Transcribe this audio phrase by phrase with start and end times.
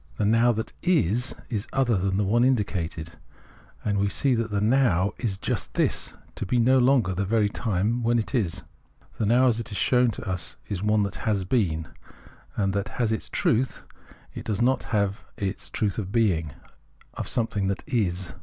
[0.17, 3.19] The Now that is, is other than the one indicated,
[3.85, 7.49] and we see that the Now is just this— to be no longer the very
[7.49, 8.63] time when it is.
[9.19, 11.87] The Now as it is shown to us is one that has been,
[12.55, 13.83] and that is its truth;
[14.33, 16.53] it does not have the truth of being,
[17.13, 18.33] of something that is.